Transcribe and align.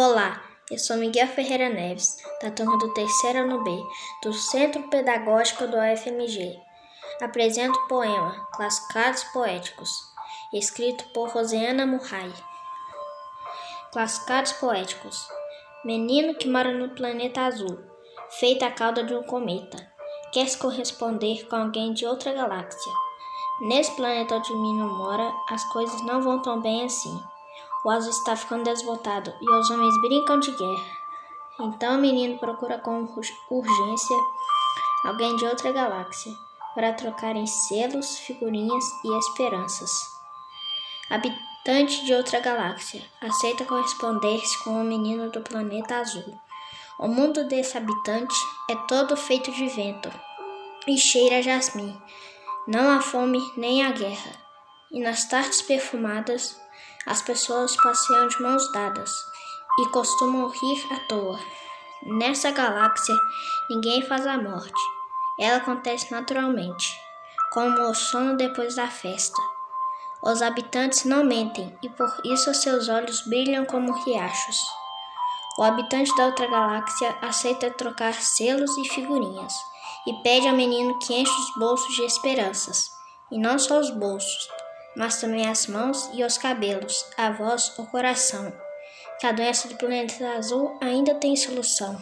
Olá, 0.00 0.40
eu 0.70 0.78
sou 0.78 0.96
Miguel 0.96 1.26
Ferreira 1.26 1.68
Neves, 1.68 2.18
da 2.40 2.52
turma 2.52 2.78
do 2.78 2.94
terceiro 2.94 3.40
ano 3.40 3.64
B, 3.64 3.82
do 4.22 4.32
Centro 4.32 4.88
Pedagógico 4.88 5.66
do 5.66 5.76
UFMG. 5.76 6.56
Apresento 7.20 7.76
o 7.76 7.88
poema 7.88 8.46
Classificados 8.52 9.24
Poéticos, 9.32 9.90
escrito 10.52 11.04
por 11.12 11.30
Rosiana 11.30 11.84
Murray. 11.84 12.32
Classificados 13.90 14.52
Poéticos 14.52 15.26
Menino 15.84 16.36
que 16.36 16.48
mora 16.48 16.72
no 16.72 16.90
planeta 16.90 17.40
azul, 17.40 17.80
feita 18.38 18.66
a 18.66 18.70
cauda 18.70 19.02
de 19.02 19.12
um 19.16 19.24
cometa, 19.24 19.84
quer 20.32 20.46
se 20.46 20.58
corresponder 20.58 21.44
com 21.48 21.56
alguém 21.56 21.92
de 21.92 22.06
outra 22.06 22.32
galáxia. 22.32 22.92
Nesse 23.62 23.96
planeta 23.96 24.36
onde 24.36 24.52
o 24.52 24.62
menino 24.62 24.96
mora, 24.96 25.28
as 25.50 25.64
coisas 25.72 26.00
não 26.06 26.22
vão 26.22 26.40
tão 26.40 26.62
bem 26.62 26.84
assim. 26.84 27.20
O 27.88 27.90
azul 27.90 28.10
está 28.10 28.36
ficando 28.36 28.64
desbotado 28.64 29.32
e 29.40 29.50
os 29.50 29.70
homens 29.70 29.98
brincam 30.02 30.38
de 30.38 30.50
guerra. 30.50 30.98
Então 31.58 31.96
o 31.96 31.98
menino 31.98 32.38
procura 32.38 32.76
com 32.76 33.08
urgência 33.50 34.16
alguém 35.06 35.34
de 35.36 35.46
outra 35.46 35.72
galáxia 35.72 36.30
para 36.74 36.92
trocarem 36.92 37.46
selos, 37.46 38.18
figurinhas 38.18 38.84
e 39.02 39.18
esperanças. 39.20 39.90
Habitante 41.08 42.04
de 42.04 42.12
outra 42.12 42.40
galáxia, 42.40 43.02
aceita 43.22 43.64
corresponder-se 43.64 44.62
com 44.64 44.82
o 44.82 44.84
menino 44.84 45.30
do 45.30 45.40
planeta 45.40 45.96
azul. 45.96 46.38
O 46.98 47.08
mundo 47.08 47.48
desse 47.48 47.78
habitante 47.78 48.36
é 48.70 48.76
todo 48.86 49.16
feito 49.16 49.50
de 49.50 49.66
vento 49.66 50.12
e 50.86 50.98
cheira 50.98 51.38
a 51.38 51.40
jasmim. 51.40 51.98
Não 52.66 52.90
há 52.90 53.00
fome 53.00 53.40
nem 53.56 53.82
há 53.82 53.92
guerra. 53.92 54.47
E 54.90 55.00
nas 55.00 55.26
tardes 55.26 55.60
perfumadas, 55.62 56.58
as 57.06 57.20
pessoas 57.22 57.76
passeiam 57.76 58.28
de 58.28 58.40
mãos 58.42 58.72
dadas 58.72 59.10
e 59.80 59.88
costumam 59.90 60.48
rir 60.48 60.86
à 60.92 61.08
toa. 61.08 61.38
Nessa 62.02 62.50
galáxia, 62.50 63.14
ninguém 63.70 64.02
faz 64.02 64.26
a 64.26 64.38
morte. 64.38 64.80
Ela 65.38 65.58
acontece 65.58 66.10
naturalmente, 66.10 66.86
como 67.52 67.82
o 67.82 67.94
sono 67.94 68.36
depois 68.36 68.76
da 68.76 68.88
festa. 68.88 69.40
Os 70.22 70.42
habitantes 70.42 71.04
não 71.04 71.22
mentem 71.22 71.76
e 71.82 71.88
por 71.88 72.12
isso 72.24 72.52
seus 72.54 72.88
olhos 72.88 73.20
brilham 73.26 73.64
como 73.64 73.92
riachos. 74.04 74.58
O 75.58 75.62
habitante 75.62 76.14
da 76.16 76.26
outra 76.26 76.46
galáxia 76.46 77.16
aceita 77.20 77.70
trocar 77.70 78.14
selos 78.14 78.76
e 78.78 78.88
figurinhas 78.88 79.52
e 80.06 80.12
pede 80.22 80.48
ao 80.48 80.56
menino 80.56 80.98
que 80.98 81.14
enche 81.14 81.30
os 81.32 81.54
bolsos 81.56 81.94
de 81.94 82.04
esperanças, 82.04 82.90
e 83.30 83.38
não 83.38 83.58
só 83.58 83.78
os 83.78 83.90
bolsos, 83.90 84.48
mas 84.96 85.20
também 85.20 85.48
as 85.48 85.66
mãos 85.66 86.10
e 86.12 86.24
os 86.24 86.38
cabelos, 86.38 87.06
a 87.16 87.30
voz, 87.30 87.78
o 87.78 87.86
coração. 87.86 88.52
Que 89.20 89.26
a 89.26 89.32
doença 89.32 89.68
do 89.68 89.76
planeta 89.76 90.28
azul 90.32 90.78
ainda 90.80 91.14
tem 91.14 91.34
solução. 91.36 92.00